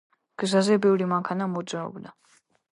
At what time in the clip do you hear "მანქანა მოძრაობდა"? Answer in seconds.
1.13-2.19